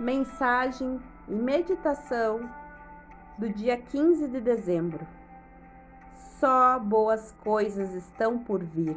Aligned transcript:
Mensagem 0.00 1.00
e 1.28 1.34
meditação 1.34 2.48
do 3.36 3.48
dia 3.48 3.76
15 3.76 4.26
de 4.28 4.40
dezembro. 4.40 5.06
Só 6.40 6.78
boas 6.78 7.32
coisas 7.44 7.92
estão 7.94 8.38
por 8.38 8.64
vir. 8.64 8.96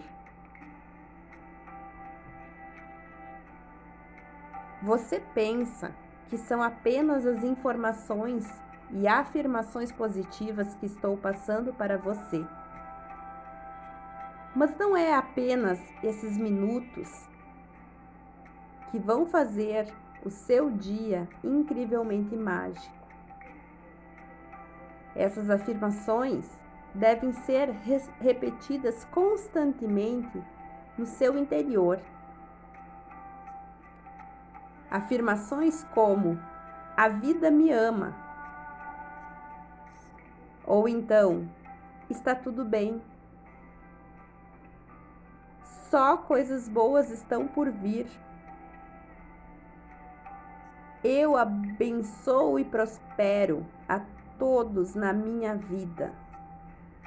Você 4.82 5.20
pensa 5.34 5.92
que 6.30 6.38
são 6.38 6.64
apenas 6.64 7.26
as 7.26 7.44
informações 7.44 8.48
e 8.92 9.08
afirmações 9.08 9.92
positivas 9.92 10.74
que 10.76 10.86
estou 10.86 11.18
passando 11.18 11.74
para 11.74 11.98
você. 11.98 12.46
Mas 14.56 14.76
não 14.78 14.96
é 14.96 15.14
apenas 15.14 15.80
esses 16.02 16.38
minutos 16.38 17.28
que 18.90 18.98
vão 18.98 19.26
fazer 19.26 19.94
o 20.26 20.30
seu 20.32 20.72
dia 20.72 21.30
incrivelmente 21.44 22.36
mágico. 22.36 22.96
Essas 25.16 25.50
afirmações 25.52 26.50
devem 26.94 27.32
ser 27.32 27.70
repetidas 28.20 29.06
constantemente 29.06 30.44
no 30.98 31.06
seu 31.06 31.38
interior. 31.38 32.02
Afirmações 34.90 35.84
como: 35.94 36.40
A 36.98 37.08
vida 37.08 37.52
me 37.52 37.72
ama. 37.72 38.16
Ou 40.66 40.90
então, 40.90 41.48
está 42.10 42.34
tudo 42.34 42.66
bem. 42.66 43.00
Só 45.90 46.18
coisas 46.18 46.68
boas 46.68 47.12
estão 47.12 47.48
por 47.48 47.70
vir. 47.70 48.08
Eu 51.08 51.38
abençoo 51.38 52.58
e 52.58 52.66
prospero 52.66 53.64
a 53.88 54.02
todos 54.40 54.96
na 54.96 55.14
minha 55.14 55.56
vida. 55.56 56.12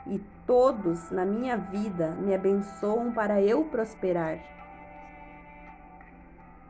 E 0.07 0.21
todos 0.47 1.11
na 1.11 1.25
minha 1.25 1.57
vida 1.57 2.13
me 2.13 2.33
abençoam 2.33 3.11
para 3.13 3.43
eu 3.43 3.65
prosperar. 3.65 4.39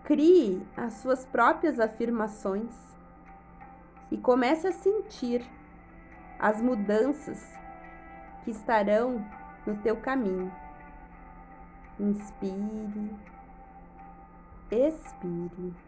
Crie 0.05 0.67
as 0.75 0.95
suas 0.95 1.27
próprias 1.27 1.79
afirmações 1.79 2.75
e 4.11 4.17
comece 4.17 4.67
a 4.67 4.73
sentir 4.73 5.45
as 6.39 6.63
mudanças 6.63 7.47
que 8.43 8.53
estarão 8.53 9.23
no 9.67 9.77
teu 9.83 9.99
caminho. 9.99 10.51
Inspire, 12.01 13.15
expire. 14.71 15.88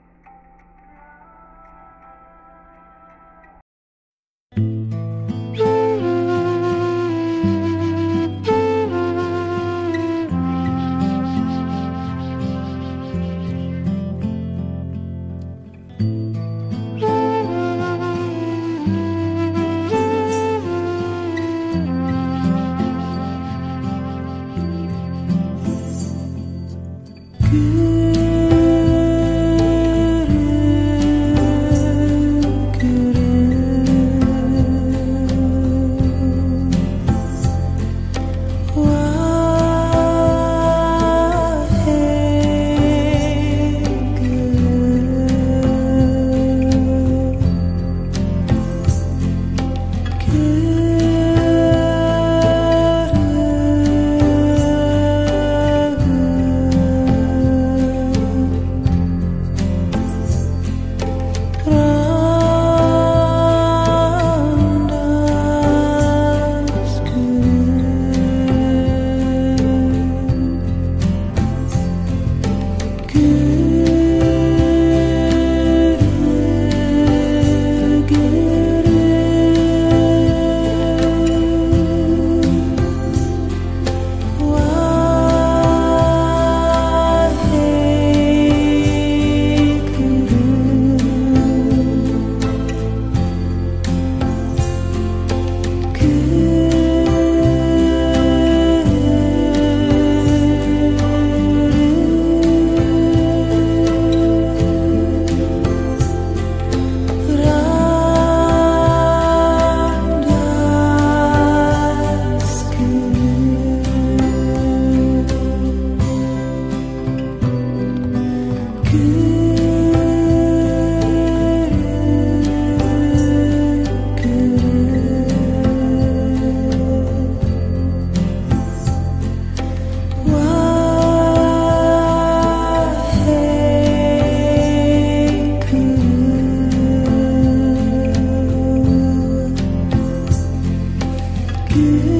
Você 141.71 142.20